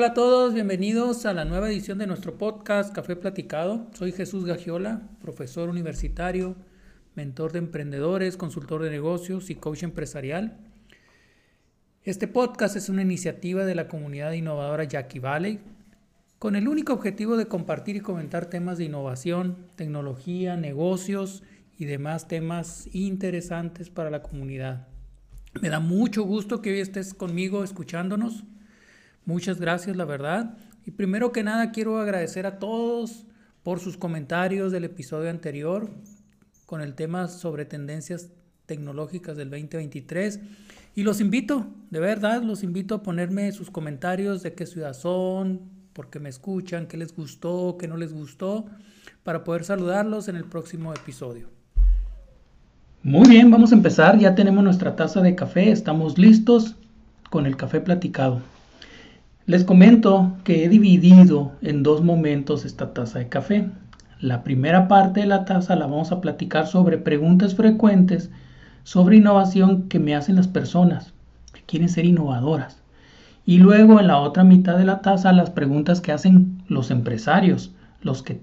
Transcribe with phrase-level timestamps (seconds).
[0.00, 3.86] Hola, a todos, bienvenidos a la nueva edición de nuestro podcast Café Platicado.
[3.92, 6.56] Soy Jesús Gagiola, profesor universitario,
[7.14, 10.56] mentor de emprendedores, consultor de negocios y coach empresarial.
[12.02, 15.60] Este podcast es una iniciativa de la comunidad innovadora Jackie Valley
[16.38, 21.42] con el único objetivo de compartir y comentar temas de innovación, tecnología, negocios
[21.76, 24.88] y demás temas interesantes para la comunidad.
[25.60, 28.44] Me da mucho gusto que hoy estés conmigo escuchándonos.
[29.24, 30.56] Muchas gracias, la verdad.
[30.86, 33.26] Y primero que nada quiero agradecer a todos
[33.62, 35.90] por sus comentarios del episodio anterior
[36.66, 38.30] con el tema sobre tendencias
[38.66, 40.40] tecnológicas del 2023.
[40.94, 45.60] Y los invito, de verdad, los invito a ponerme sus comentarios de qué ciudad son,
[45.92, 48.66] por qué me escuchan, qué les gustó, qué no les gustó,
[49.24, 51.48] para poder saludarlos en el próximo episodio.
[53.02, 54.18] Muy bien, vamos a empezar.
[54.18, 56.76] Ya tenemos nuestra taza de café, estamos listos
[57.30, 58.42] con el café platicado.
[59.50, 63.68] Les comento que he dividido en dos momentos esta taza de café.
[64.20, 68.30] La primera parte de la taza la vamos a platicar sobre preguntas frecuentes
[68.84, 71.12] sobre innovación que me hacen las personas
[71.52, 72.80] que quieren ser innovadoras.
[73.44, 77.72] Y luego en la otra mitad de la taza las preguntas que hacen los empresarios,
[78.02, 78.40] los que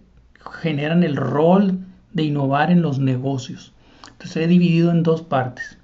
[0.59, 1.79] generan el rol
[2.11, 3.71] de innovar en los negocios.
[4.11, 5.77] Entonces he dividido en dos partes.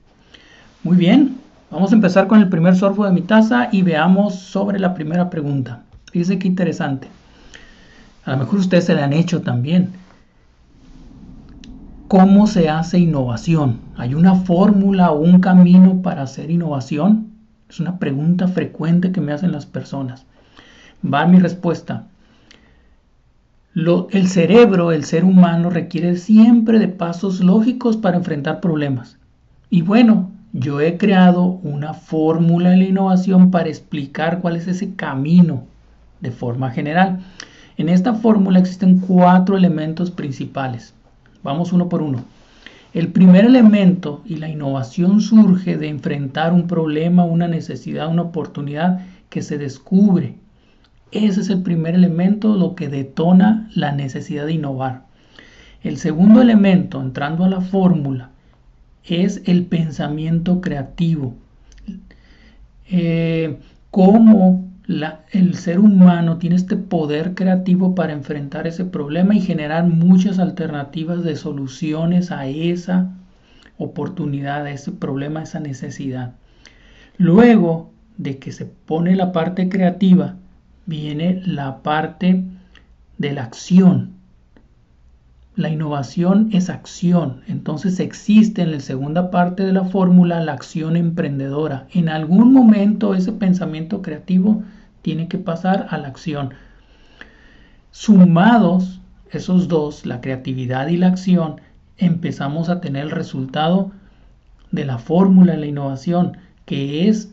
[0.84, 1.38] Muy bien,
[1.74, 5.32] Vamos a empezar con el primer sorbo de mi taza y veamos sobre la primera
[5.32, 5.82] pregunta.
[6.12, 7.08] Fíjense qué interesante.
[8.26, 9.90] A lo mejor ustedes se la han hecho también.
[12.08, 13.80] ¿Cómo se hace innovación?
[13.98, 17.32] ¿Hay una fórmula o un camino para hacer innovación?
[17.68, 20.28] Es una pregunta frecuente que me hacen las personas.
[21.04, 22.06] Va mi respuesta.
[23.74, 29.18] el cerebro, el ser humano, requiere siempre de pasos lógicos para enfrentar problemas.
[29.72, 34.94] Y bueno, yo he creado una fórmula de la innovación para explicar cuál es ese
[34.94, 35.64] camino
[36.22, 37.22] de forma general.
[37.76, 40.94] En esta fórmula existen cuatro elementos principales.
[41.42, 42.24] Vamos uno por uno.
[42.94, 49.00] El primer elemento y la innovación surge de enfrentar un problema, una necesidad, una oportunidad
[49.30, 50.36] que se descubre.
[51.12, 55.06] Ese es el primer elemento, lo que detona la necesidad de innovar.
[55.82, 58.30] El segundo elemento, entrando a la fórmula,
[59.06, 61.36] es el pensamiento creativo.
[62.90, 63.58] Eh,
[63.92, 64.70] cómo
[65.32, 71.24] el ser humano tiene este poder creativo para enfrentar ese problema y generar muchas alternativas
[71.24, 73.12] de soluciones a esa
[73.78, 76.34] oportunidad, a ese problema, a esa necesidad.
[77.18, 80.36] Luego de que se pone la parte creativa,
[80.86, 82.44] viene la parte
[83.18, 84.13] de la acción,
[85.56, 90.96] la innovación es acción, entonces existe en la segunda parte de la fórmula la acción
[90.96, 91.88] emprendedora.
[91.92, 94.64] En algún momento ese pensamiento creativo
[95.04, 96.54] tiene que pasar a la acción.
[97.92, 99.00] Sumados
[99.30, 101.62] esos dos, la creatividad y la acción,
[101.98, 103.92] empezamos a tener el resultado
[104.72, 107.32] de la fórmula de la innovación, que es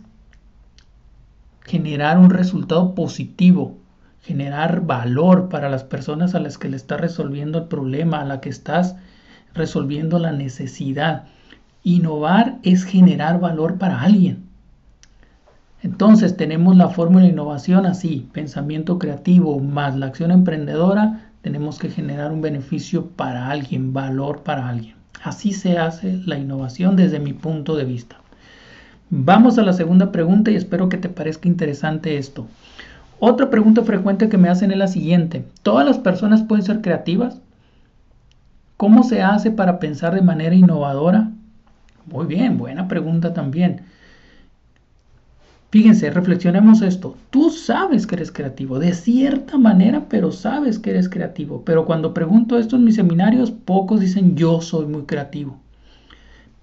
[1.64, 3.78] generar un resultado positivo,
[4.22, 8.40] generar valor para las personas a las que le estás resolviendo el problema, a la
[8.40, 8.96] que estás
[9.54, 11.24] resolviendo la necesidad.
[11.82, 14.44] Innovar es generar valor para alguien.
[15.82, 21.88] Entonces tenemos la fórmula de innovación así, pensamiento creativo más la acción emprendedora, tenemos que
[21.88, 24.96] generar un beneficio para alguien, valor para alguien.
[25.22, 28.20] Así se hace la innovación desde mi punto de vista.
[29.08, 32.46] Vamos a la segunda pregunta y espero que te parezca interesante esto.
[33.22, 35.44] Otra pregunta frecuente que me hacen es la siguiente.
[35.62, 37.38] ¿Todas las personas pueden ser creativas?
[38.78, 41.30] ¿Cómo se hace para pensar de manera innovadora?
[42.10, 43.82] Muy bien, buena pregunta también.
[45.70, 47.14] Fíjense, reflexionemos esto.
[47.28, 51.62] Tú sabes que eres creativo, de cierta manera, pero sabes que eres creativo.
[51.62, 55.58] Pero cuando pregunto esto en mis seminarios, pocos dicen yo soy muy creativo.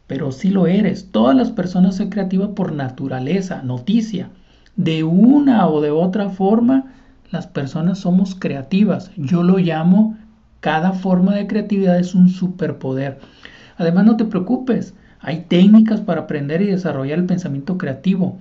[0.07, 1.12] Pero sí lo eres.
[1.12, 4.31] Todas las personas son creativas por naturaleza, noticia
[4.77, 6.85] de una o de otra forma,
[7.31, 9.12] las personas somos creativas.
[9.18, 10.15] Yo lo llamo,
[10.62, 13.19] cada forma de creatividad es un superpoder.
[13.77, 18.38] Además, no te preocupes, hay técnicas para aprender y desarrollar el pensamiento creativo.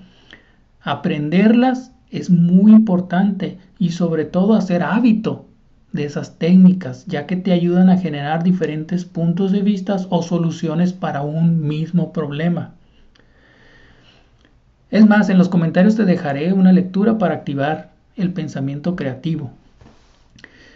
[0.82, 5.46] Aprenderlas es muy importante y sobre todo hacer hábito
[5.92, 10.92] de esas técnicas, ya que te ayudan a generar diferentes puntos de vista o soluciones
[10.92, 12.75] para un mismo problema.
[14.90, 19.50] Es más, en los comentarios te dejaré una lectura para activar el pensamiento creativo.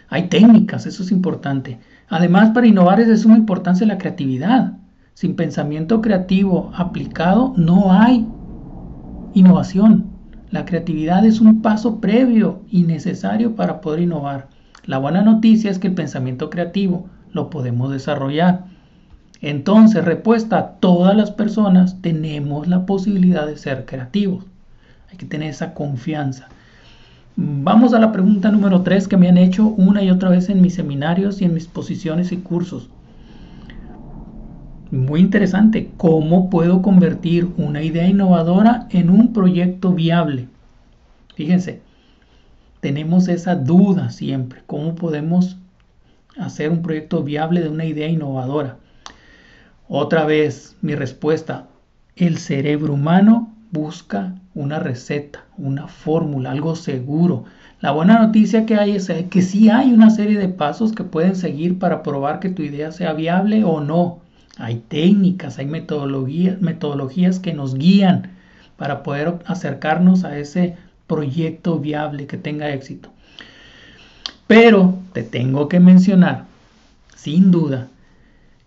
[0.09, 1.79] Hay técnicas, eso es importante.
[2.09, 4.73] Además, para innovar es de suma importancia la creatividad.
[5.13, 8.27] Sin pensamiento creativo aplicado no hay
[9.33, 10.07] innovación.
[10.49, 14.49] La creatividad es un paso previo y necesario para poder innovar.
[14.85, 18.65] La buena noticia es que el pensamiento creativo lo podemos desarrollar.
[19.41, 24.45] Entonces, respuesta, todas las personas tenemos la posibilidad de ser creativos.
[25.11, 26.47] Hay que tener esa confianza.
[27.35, 30.61] Vamos a la pregunta número 3 que me han hecho una y otra vez en
[30.61, 32.89] mis seminarios y en mis posiciones y cursos.
[34.91, 40.49] Muy interesante, ¿cómo puedo convertir una idea innovadora en un proyecto viable?
[41.33, 41.81] Fíjense,
[42.81, 45.57] tenemos esa duda siempre, ¿cómo podemos
[46.37, 48.77] hacer un proyecto viable de una idea innovadora?
[49.93, 51.67] Otra vez, mi respuesta,
[52.15, 57.43] el cerebro humano busca una receta, una fórmula, algo seguro.
[57.81, 61.35] La buena noticia que hay es que sí hay una serie de pasos que pueden
[61.35, 64.19] seguir para probar que tu idea sea viable o no.
[64.57, 68.31] Hay técnicas, hay metodologías, metodologías que nos guían
[68.77, 73.09] para poder acercarnos a ese proyecto viable que tenga éxito.
[74.47, 76.45] Pero te tengo que mencionar,
[77.13, 77.89] sin duda,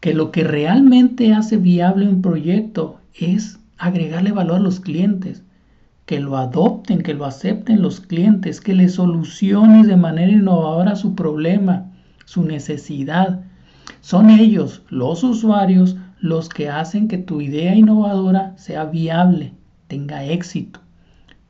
[0.04, 5.42] que lo que realmente hace viable un proyecto es agregarle valor a los clientes,
[6.04, 11.14] que lo adopten, que lo acepten los clientes, que le soluciones de manera innovadora su
[11.14, 11.90] problema,
[12.26, 13.44] su necesidad,
[14.02, 19.54] son ellos, los usuarios, los que hacen que tu idea innovadora sea viable,
[19.86, 20.80] tenga éxito.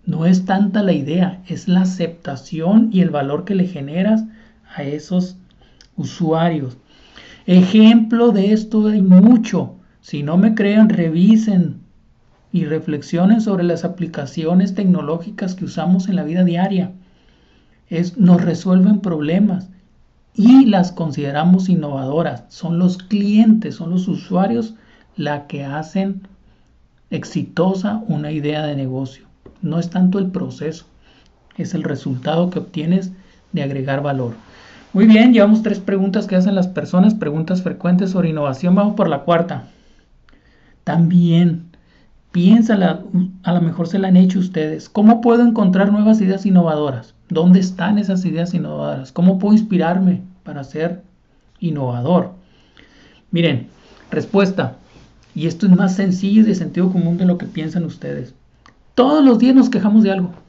[0.07, 4.23] No es tanta la idea, es la aceptación y el valor que le generas
[4.77, 5.39] a esos
[5.97, 6.79] usuarios.
[7.47, 9.75] Ejemplo de esto hay mucho.
[10.01, 11.81] Si no me creen, revisen
[12.53, 16.93] y reflexionen sobre las aplicaciones tecnológicas que usamos en la vida diaria.
[17.91, 19.69] Es, nos resuelven problemas
[20.35, 22.45] y las consideramos innovadoras.
[22.49, 24.75] Son los clientes, son los usuarios
[25.17, 26.23] la que hacen
[27.11, 29.27] exitosa una idea de negocio.
[29.61, 30.87] No es tanto el proceso,
[31.57, 33.13] es el resultado que obtienes
[33.53, 34.35] de agregar valor.
[34.95, 38.77] Muy bien, llevamos tres preguntas que hacen las personas, preguntas frecuentes sobre innovación.
[38.77, 39.65] Vamos por la cuarta.
[40.85, 41.65] También,
[42.31, 43.03] piénsala,
[43.43, 44.89] a lo mejor se la han hecho ustedes.
[44.89, 47.17] ¿Cómo puedo encontrar nuevas ideas innovadoras?
[47.29, 49.11] ¿Dónde están esas ideas innovadoras?
[49.11, 51.03] ¿Cómo puedo inspirarme para ser
[51.59, 52.31] innovador?
[53.33, 53.67] Miren,
[54.13, 54.77] respuesta.
[55.35, 58.33] Y esto es más sencillo y de sentido común de lo que piensan ustedes.
[58.95, 60.44] Todos los días nos quejamos de algo.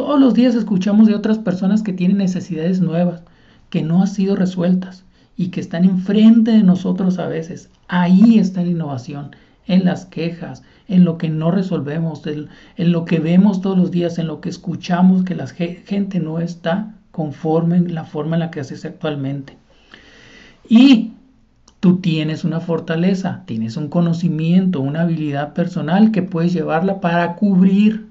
[0.00, 3.22] Todos los días escuchamos de otras personas que tienen necesidades nuevas,
[3.68, 5.04] que no han sido resueltas
[5.36, 7.68] y que están enfrente de nosotros a veces.
[7.86, 9.36] Ahí está la innovación,
[9.66, 14.18] en las quejas, en lo que no resolvemos, en lo que vemos todos los días,
[14.18, 18.50] en lo que escuchamos que la gente no está conforme en la forma en la
[18.50, 19.58] que haces actualmente.
[20.66, 21.12] Y
[21.80, 28.08] tú tienes una fortaleza, tienes un conocimiento, una habilidad personal que puedes llevarla para cubrir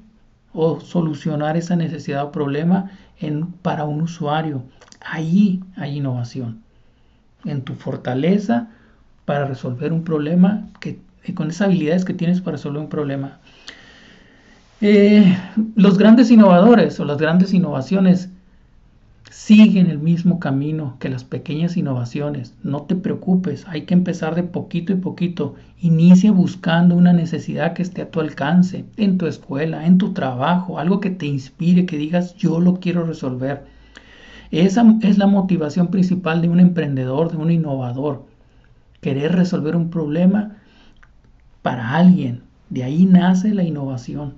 [0.81, 4.63] solucionar esa necesidad o problema en, para un usuario.
[5.01, 6.61] Ahí hay innovación.
[7.45, 8.69] En tu fortaleza
[9.25, 10.99] para resolver un problema que
[11.35, 13.39] con esas habilidades que tienes para resolver un problema.
[14.81, 15.37] Eh,
[15.75, 18.29] los grandes innovadores o las grandes innovaciones
[19.49, 22.53] siguen el mismo camino que las pequeñas innovaciones.
[22.61, 25.55] No te preocupes, hay que empezar de poquito y poquito.
[25.81, 30.77] Inicia buscando una necesidad que esté a tu alcance, en tu escuela, en tu trabajo,
[30.77, 33.65] algo que te inspire, que digas yo lo quiero resolver.
[34.51, 38.25] Esa es la motivación principal de un emprendedor, de un innovador.
[39.01, 40.57] Querer resolver un problema
[41.63, 42.43] para alguien.
[42.69, 44.35] De ahí nace la innovación.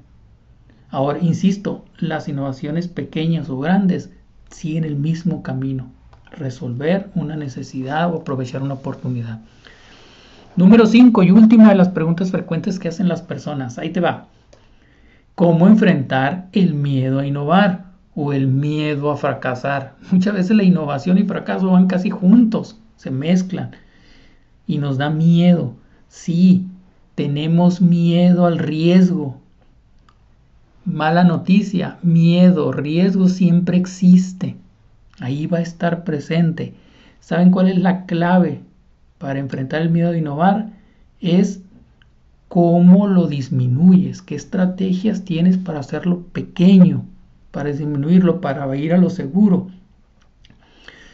[0.90, 4.10] Ahora, insisto, las innovaciones pequeñas o grandes
[4.52, 5.88] siguen el mismo camino.
[6.32, 9.40] Resolver una necesidad o aprovechar una oportunidad.
[10.56, 13.78] Número 5 y última de las preguntas frecuentes que hacen las personas.
[13.78, 14.28] Ahí te va.
[15.36, 19.96] ¿Cómo enfrentar el miedo a innovar o el miedo a fracasar?
[20.12, 23.72] Muchas veces la innovación y fracaso van casi juntos, se mezclan
[24.68, 25.74] y nos da miedo.
[26.10, 26.68] Sí,
[27.16, 29.41] tenemos miedo al riesgo.
[30.86, 34.56] Mala noticia, miedo, riesgo siempre existe.
[35.20, 36.74] Ahí va a estar presente.
[37.20, 38.62] ¿Saben cuál es la clave
[39.20, 40.72] para enfrentar el miedo de innovar?
[41.20, 41.62] Es
[42.48, 47.06] cómo lo disminuyes, qué estrategias tienes para hacerlo pequeño,
[47.52, 49.68] para disminuirlo, para ir a lo seguro.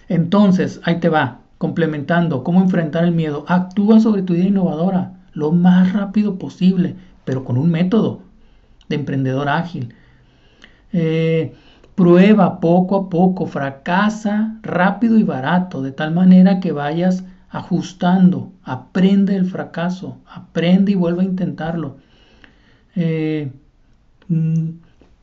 [0.07, 3.43] Entonces, ahí te va, complementando, cómo enfrentar el miedo.
[3.49, 6.95] Actúa sobre tu idea innovadora lo más rápido posible,
[7.25, 8.26] pero con un método
[8.89, 9.93] de emprendedor ágil.
[10.93, 11.53] Eh,
[11.95, 19.35] prueba poco a poco, fracasa rápido y barato, de tal manera que vayas ajustando, aprende
[19.35, 21.97] el fracaso, aprende y vuelve a intentarlo.
[22.95, 23.51] Eh,
[24.27, 24.69] mm,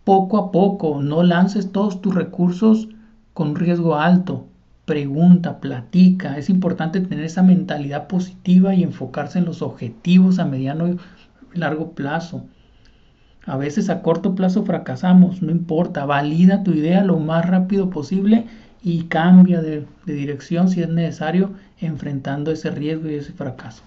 [0.05, 2.89] poco a poco, no lances todos tus recursos
[3.33, 4.47] con riesgo alto.
[4.85, 6.37] Pregunta, platica.
[6.37, 10.99] Es importante tener esa mentalidad positiva y enfocarse en los objetivos a mediano y
[11.55, 12.45] largo plazo.
[13.47, 18.47] A veces a corto plazo fracasamos, no importa, valida tu idea lo más rápido posible
[18.83, 23.83] y cambia de, dirección si es necesario, enfrentando ese riesgo y ese fracaso.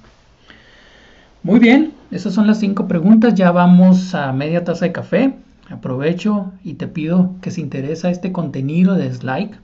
[1.44, 3.36] Muy bien, esas son las cinco preguntas.
[3.36, 5.36] Ya vamos a media taza de café.
[5.70, 9.56] Aprovecho y te pido que si interesa este contenido, like,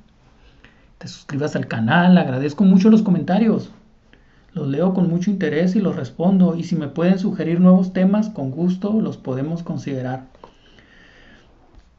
[0.98, 2.18] te suscribas al canal.
[2.18, 3.72] Agradezco mucho los comentarios.
[4.54, 6.56] Los leo con mucho interés y los respondo.
[6.56, 10.26] Y si me pueden sugerir nuevos temas, con gusto los podemos considerar.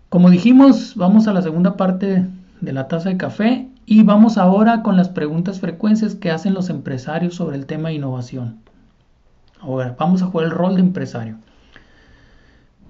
[0.09, 2.27] Como dijimos, vamos a la segunda parte
[2.61, 6.71] de la taza de café y vamos ahora con las preguntas frecuentes que hacen los
[6.71, 8.59] empresarios sobre el tema de innovación.
[9.61, 11.37] Ahora, vamos a jugar el rol de empresario.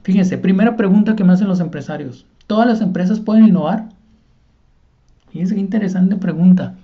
[0.03, 2.27] Fíjense, primera pregunta que me hacen los empresarios.
[2.47, 3.89] ¿Todas las empresas pueden innovar?
[5.31, 6.75] Fíjense qué interesante pregunta.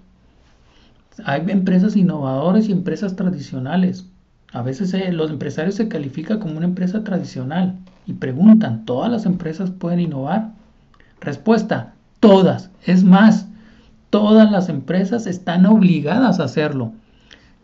[1.25, 4.07] Hay empresas innovadoras y empresas tradicionales.
[4.53, 7.77] A veces eh, los empresarios se califican como una empresa tradicional
[8.07, 10.53] y preguntan, ¿todas las empresas pueden innovar?
[11.21, 12.71] Respuesta, Todas.
[12.85, 13.49] Es más,
[14.11, 16.93] todas las empresas están obligadas a hacerlo,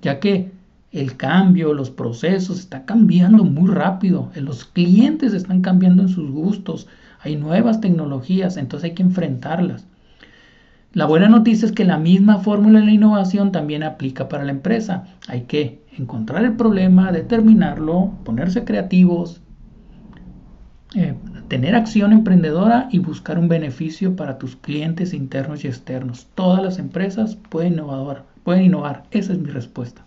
[0.00, 0.50] ya que
[0.93, 4.31] el cambio, los procesos, está cambiando muy rápido.
[4.35, 6.88] Los clientes están cambiando en sus gustos.
[7.21, 9.85] Hay nuevas tecnologías, entonces hay que enfrentarlas.
[10.97, 14.53] La buena noticia es que la misma fórmula de la innovación también aplica para la
[14.53, 15.05] empresa.
[15.29, 19.43] Hay que encontrar el problema, determinarlo, ponerse creativos,
[20.95, 21.12] eh,
[21.49, 26.29] tener acción emprendedora y buscar un beneficio para tus clientes internos y externos.
[26.35, 29.03] Todas las empresas pueden innovar, pueden innovar.
[29.11, 30.07] Esa es mi respuesta.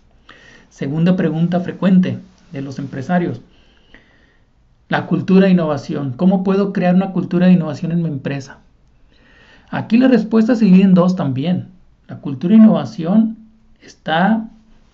[0.70, 2.18] Segunda pregunta frecuente
[2.50, 3.42] de los empresarios.
[4.88, 6.14] La cultura de innovación.
[6.16, 8.58] ¿Cómo puedo crear una cultura de innovación en mi empresa?
[9.70, 11.68] Aquí la respuesta se divide en dos también.
[12.08, 13.38] La cultura de innovación
[13.80, 14.48] está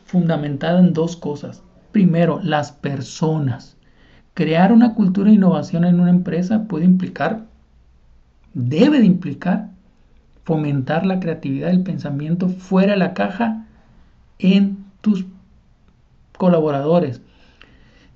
[0.05, 1.63] fundamentada en dos cosas.
[1.93, 3.77] Primero, las personas.
[4.35, 7.47] Crear una cultura de innovación en una empresa puede implicar,
[8.53, 9.71] debe de implicar,
[10.45, 13.65] fomentar la creatividad del pensamiento fuera de la caja
[14.39, 15.25] en tus
[16.37, 17.23] colaboradores.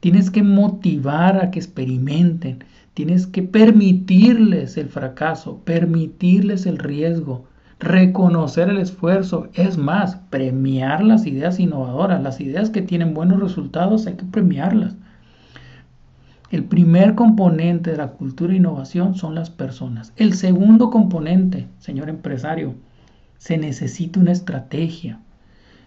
[0.01, 2.65] Tienes que motivar a que experimenten,
[2.95, 7.47] tienes que permitirles el fracaso, permitirles el riesgo,
[7.79, 14.07] reconocer el esfuerzo, es más, premiar las ideas innovadoras, las ideas que tienen buenos resultados
[14.07, 14.97] hay que premiarlas.
[16.51, 20.13] El primer componente de la cultura de innovación son las personas.
[20.17, 22.75] El segundo componente, señor empresario,
[23.39, 25.21] se necesita una estrategia.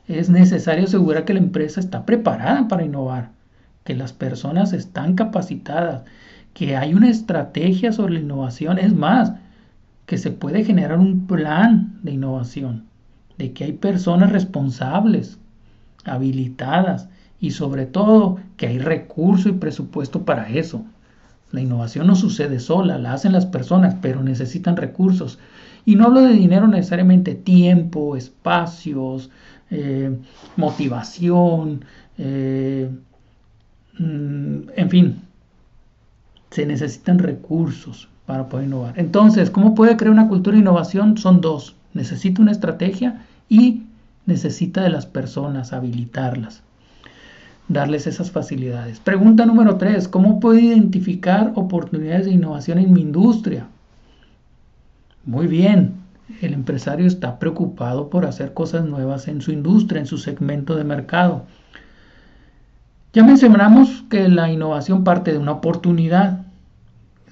[0.07, 3.31] Es necesario asegurar que la empresa está preparada para innovar,
[3.83, 6.03] que las personas están capacitadas,
[6.53, 8.77] que hay una estrategia sobre la innovación.
[8.79, 9.33] Es más,
[10.05, 12.85] que se puede generar un plan de innovación,
[13.37, 15.39] de que hay personas responsables,
[16.05, 20.85] habilitadas, y sobre todo que hay recurso y presupuesto para eso.
[21.51, 25.39] La innovación no sucede sola, la hacen las personas, pero necesitan recursos.
[25.85, 29.29] Y no hablo de dinero necesariamente, tiempo, espacios,
[29.69, 30.17] eh,
[30.55, 31.83] motivación,
[32.17, 32.89] eh,
[33.99, 35.21] mm, en fin,
[36.53, 38.93] se necesitan recursos para poder innovar.
[38.97, 41.17] Entonces, ¿cómo puede crear una cultura de innovación?
[41.17, 41.75] Son dos.
[41.93, 43.83] Necesita una estrategia y
[44.25, 46.63] necesita de las personas, habilitarlas
[47.67, 48.99] darles esas facilidades.
[48.99, 50.07] Pregunta número 3.
[50.07, 53.67] ¿Cómo puedo identificar oportunidades de innovación en mi industria?
[55.25, 55.93] Muy bien,
[56.41, 60.83] el empresario está preocupado por hacer cosas nuevas en su industria, en su segmento de
[60.83, 61.45] mercado.
[63.13, 66.42] Ya mencionamos que la innovación parte de una oportunidad.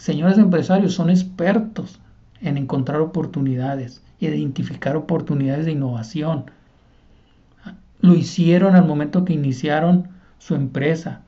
[0.01, 1.99] Señores empresarios son expertos
[2.41, 6.45] en encontrar oportunidades, identificar oportunidades de innovación.
[7.99, 10.07] Lo hicieron al momento que iniciaron
[10.39, 11.21] su empresa.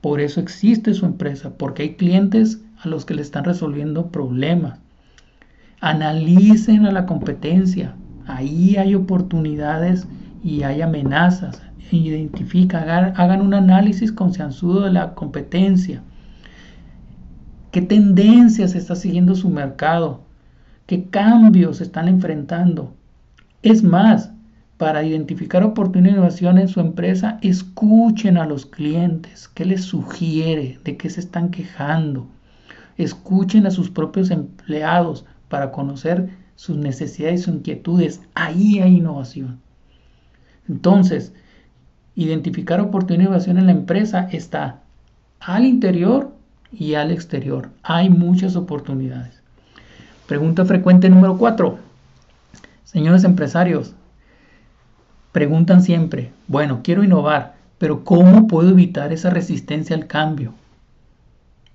[0.00, 4.80] Por eso existe su empresa, porque hay clientes a los que le están resolviendo problemas.
[5.80, 7.94] Analicen a la competencia.
[8.26, 10.08] Ahí hay oportunidades
[10.42, 11.62] y hay amenazas.
[11.92, 16.02] Identifican, hagan, un análisis concienzudo de la competencia.
[17.70, 20.22] ¿Qué tendencias está siguiendo su mercado?
[20.86, 22.92] ¿Qué cambios están enfrentando?
[23.62, 24.32] Es más,
[24.76, 30.80] para identificar oportunidades de innovación en su empresa, escuchen a los clientes, qué les sugiere,
[30.82, 32.26] de qué se están quejando.
[32.96, 38.20] Escuchen a sus propios empleados para conocer sus necesidades y sus inquietudes.
[38.34, 39.60] Ahí hay innovación.
[40.68, 41.32] Entonces,
[42.16, 44.80] identificar oportunidades de innovación en la empresa está
[45.38, 46.29] al interior
[46.72, 47.70] y al exterior.
[47.82, 49.40] Hay muchas oportunidades.
[50.26, 51.78] Pregunta frecuente número 4.
[52.84, 53.94] Señores empresarios,
[55.32, 60.54] preguntan siempre, bueno, quiero innovar, pero ¿cómo puedo evitar esa resistencia al cambio?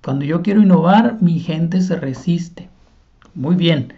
[0.04, 2.70] Cuando yo quiero innovar, mi gente se resiste.
[3.34, 3.94] Muy bien,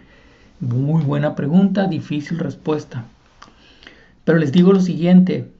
[0.60, 3.04] muy buena pregunta, difícil respuesta.
[4.24, 5.50] Pero les digo lo siguiente,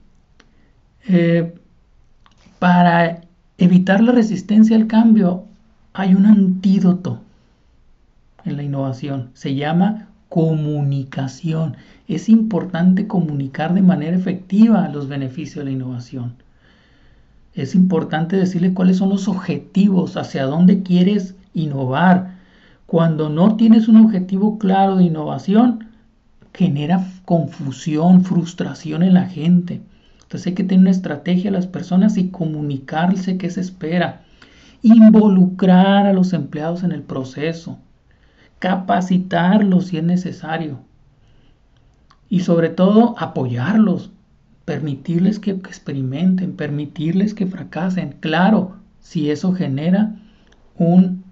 [1.07, 1.55] eh,
[2.59, 3.28] para
[3.59, 5.45] evitar la resistencia al cambio
[5.93, 7.21] hay un antídoto
[8.45, 11.77] en la innovación, se llama comunicación.
[12.07, 16.35] Es importante comunicar de manera efectiva los beneficios de la innovación.
[17.55, 22.37] Es importante decirle cuáles son los objetivos, hacia dónde quieres innovar.
[22.87, 25.89] Cuando no tienes un objetivo claro de innovación,
[26.55, 29.81] genera confusión, frustración en la gente.
[30.29, 34.23] Entonces hay que tener una estrategia a las personas y comunicarse qué se espera.
[34.83, 37.79] Involucrar a los empleados en el proceso
[38.59, 40.81] capacitarlos si es necesario
[42.29, 44.11] y sobre todo apoyarlos,
[44.65, 48.17] permitirles que experimenten, permitirles que fracasen.
[48.21, 50.17] Claro, si eso genera
[50.77, 51.25] un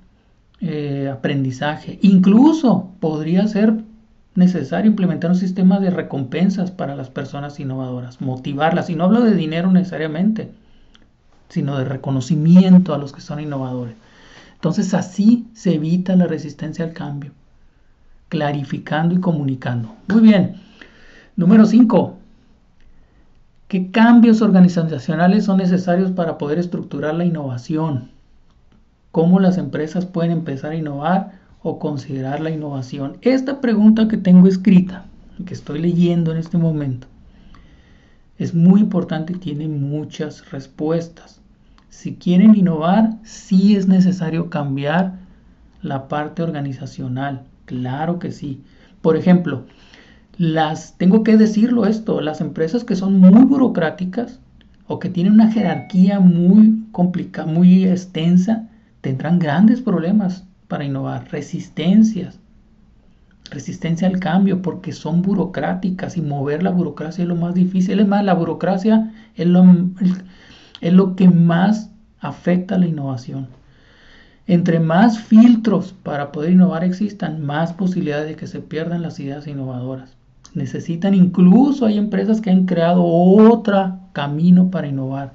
[0.60, 1.98] eh, aprendizaje.
[2.00, 3.74] Incluso podría ser
[4.36, 8.90] necesario implementar un sistema de recompensas para las personas innovadoras, motivarlas.
[8.90, 10.52] Y no hablo de dinero necesariamente,
[11.48, 13.94] sino de reconocimiento a los que son innovadores.
[14.54, 17.32] Entonces así se evita la resistencia al cambio,
[18.28, 19.94] clarificando y comunicando.
[20.08, 20.56] Muy bien.
[21.36, 22.18] Número 5.
[23.68, 28.10] ¿Qué cambios organizacionales son necesarios para poder estructurar la innovación?
[29.12, 31.32] ¿Cómo las empresas pueden empezar a innovar
[31.68, 33.16] o considerar la innovación?
[33.22, 35.04] Esta pregunta que tengo escrita,
[35.44, 37.08] que estoy leyendo en este momento,
[38.38, 41.40] es muy importante y tiene muchas respuestas.
[41.88, 45.14] Si quieren innovar, sí es necesario cambiar
[45.82, 47.42] la parte organizacional.
[47.64, 48.62] Claro que sí.
[49.02, 49.64] Por ejemplo,
[50.38, 54.38] las, tengo que decirlo esto, las empresas que son muy burocráticas
[54.86, 58.68] o que tienen una jerarquía muy complicada, muy extensa,
[59.00, 62.38] tendrán grandes problemas para innovar, resistencias,
[63.50, 68.00] resistencia al cambio, porque son burocráticas y mover la burocracia es lo más difícil.
[68.00, 69.64] Es más, la burocracia es lo,
[70.80, 73.48] es lo que más afecta a la innovación.
[74.48, 79.46] Entre más filtros para poder innovar existan, más posibilidades de que se pierdan las ideas
[79.46, 80.16] innovadoras.
[80.54, 85.32] Necesitan incluso, hay empresas que han creado otro camino para innovar.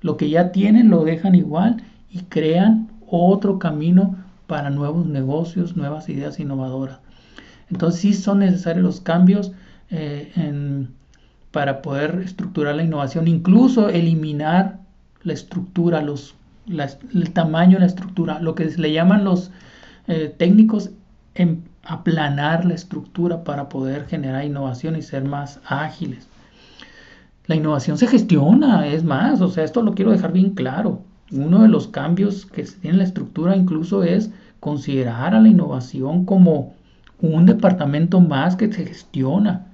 [0.00, 6.08] Lo que ya tienen lo dejan igual y crean otro camino para nuevos negocios, nuevas
[6.08, 6.98] ideas innovadoras.
[7.70, 9.52] Entonces sí son necesarios los cambios
[9.90, 10.86] eh,
[11.50, 14.80] para poder estructurar la innovación, incluso eliminar
[15.22, 16.34] la estructura, los,
[16.68, 19.50] el tamaño de la estructura, lo que le llaman los
[20.08, 20.90] eh, técnicos
[21.84, 26.28] aplanar la estructura para poder generar innovación y ser más ágiles.
[27.46, 31.02] La innovación se gestiona, es más, o sea, esto lo quiero dejar bien claro.
[31.34, 35.48] Uno de los cambios que se tiene en la estructura incluso es considerar a la
[35.48, 36.74] innovación como
[37.20, 39.66] un departamento más que se gestiona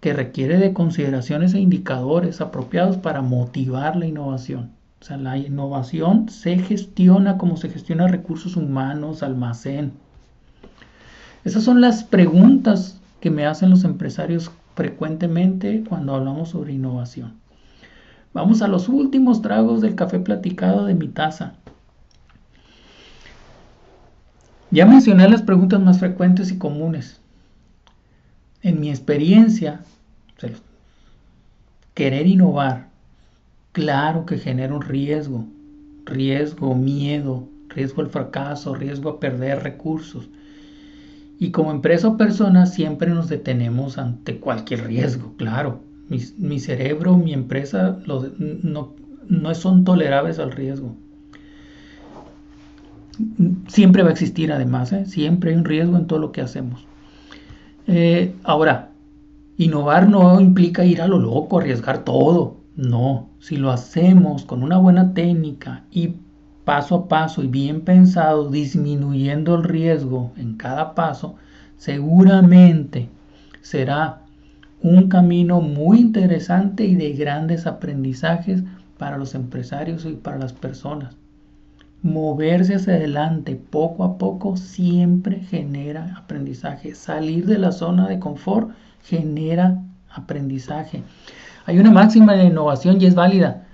[0.00, 4.70] que requiere de consideraciones e indicadores apropiados para motivar la innovación.
[5.00, 9.92] O sea, la innovación se gestiona como se gestiona recursos humanos, almacén.
[11.44, 17.45] Esas son las preguntas que me hacen los empresarios frecuentemente cuando hablamos sobre innovación.
[18.36, 21.54] Vamos a los últimos tragos del café platicado de mi taza.
[24.70, 27.18] Ya mencioné las preguntas más frecuentes y comunes
[28.60, 29.80] en mi experiencia,
[31.94, 32.88] querer innovar,
[33.72, 35.46] claro que genera un riesgo,
[36.04, 40.28] riesgo, miedo, riesgo al fracaso, riesgo a perder recursos.
[41.40, 45.80] Y como empresa o persona siempre nos detenemos ante cualquier riesgo, claro.
[46.08, 48.94] Mi, cerebro, mi empresa no,
[49.28, 50.94] no son tolerables al riesgo.
[53.68, 55.06] Siempre va a existir además, ¿eh?
[55.06, 56.86] siempre hay un riesgo en todo lo que hacemos.
[57.86, 58.90] Eh, ahora,
[59.56, 62.58] innovar no implica ir a lo loco, arriesgar todo.
[62.76, 66.14] No, si lo hacemos con una buena técnica y
[66.64, 71.36] paso a paso y bien pensado, disminuyendo el riesgo en cada paso,
[71.78, 73.08] seguramente
[73.62, 74.25] será
[74.82, 78.62] un camino muy interesante y de grandes aprendizajes
[78.98, 81.16] para los empresarios y para las personas
[82.06, 86.94] moverse hacia adelante poco a poco siempre genera aprendizaje.
[86.94, 88.70] Salir de la zona de confort
[89.02, 91.02] genera aprendizaje.
[91.66, 93.66] Hay una máxima de innovación y es válida.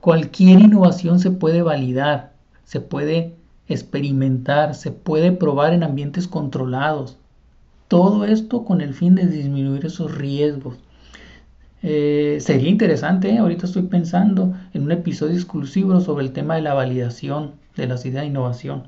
[0.00, 2.34] Cualquier innovación se puede validar.
[2.64, 3.36] se puede
[3.68, 7.16] experimentar, se puede probar en ambientes controlados.
[7.88, 10.76] Todo esto con el fin de disminuir esos riesgos.
[11.82, 13.38] Eh, sería interesante, ¿eh?
[13.38, 18.04] ahorita estoy pensando en un episodio exclusivo sobre el tema de la validación de las
[18.04, 18.84] ideas de innovación.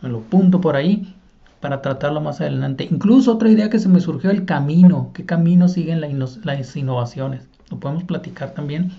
[0.00, 1.14] Me lo punto por ahí
[1.60, 2.88] para tratarlo más adelante.
[2.90, 5.10] Incluso otra idea que se me surgió, el camino.
[5.14, 7.46] ¿Qué camino siguen las innovaciones?
[7.70, 8.90] Lo podemos platicar también.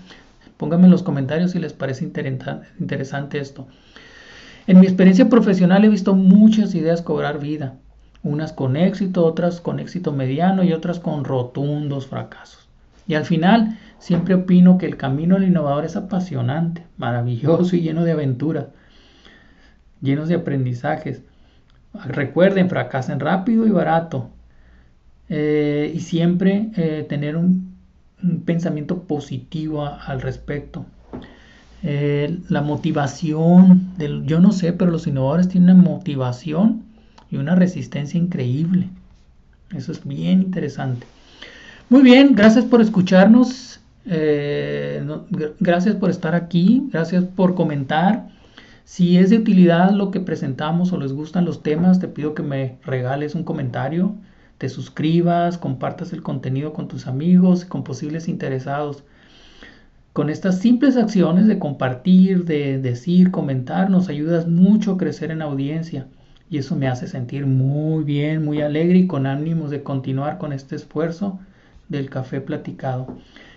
[0.56, 3.66] Pónganme en los comentarios si les parece interesante esto.
[4.66, 7.74] En mi experiencia profesional he visto muchas ideas cobrar vida.
[8.24, 12.66] Unas con éxito, otras con éxito mediano y otras con rotundos fracasos.
[13.06, 18.02] Y al final, siempre opino que el camino del innovador es apasionante, maravilloso y lleno
[18.02, 18.66] de aventuras,
[20.00, 21.22] llenos de aprendizajes.
[22.06, 24.30] Recuerden, fracasen rápido y barato.
[25.28, 27.74] Eh, y siempre eh, tener un,
[28.46, 30.86] pensamiento positivo al respecto.
[31.82, 36.84] Eh, la motivación, del, yo no sé, pero los innovadores tienen una motivación
[37.34, 38.88] y una resistencia increíble.
[39.74, 41.06] Eso es bien interesante.
[41.90, 43.80] Muy bien, gracias por escucharnos.
[44.06, 45.04] Eh,
[45.58, 46.88] gracias por estar aquí.
[46.92, 48.28] Gracias por comentar.
[48.84, 52.42] Si es de utilidad lo que presentamos o les gustan los temas, te pido que
[52.42, 54.14] me regales un comentario,
[54.58, 59.02] te suscribas, compartas el contenido con tus amigos, con posibles interesados.
[60.12, 65.42] Con estas simples acciones de compartir, de decir, comentar, nos ayudas mucho a crecer en
[65.42, 66.06] audiencia
[66.54, 70.52] y eso me hace sentir muy bien, muy alegre y con ánimos de continuar con
[70.52, 71.40] este esfuerzo
[71.88, 73.16] del café platicado.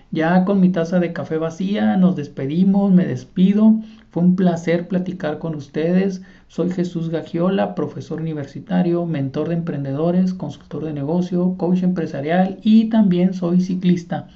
[0.09, 3.75] Ya con mi taza de café vacía nos despedimos, me despido.
[4.09, 6.23] Fue un placer platicar con ustedes.
[6.47, 13.35] Soy Jesús Gagiola, profesor universitario, mentor de emprendedores, consultor de negocio, coach empresarial y también
[13.35, 14.27] soy ciclista.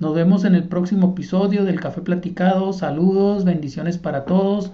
[0.00, 2.72] Nos vemos en el próximo episodio del Café Platicado.
[2.72, 4.72] Saludos, bendiciones para todos.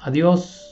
[0.00, 0.65] Adiós.